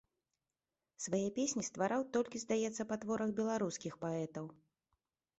Свае 1.03 1.25
песні 1.35 1.63
ствараў 1.67 2.01
толькі, 2.17 2.41
здаецца, 2.43 2.85
па 2.91 2.95
творах 3.03 3.29
беларускіх 3.41 3.93
паэтаў. 4.07 4.49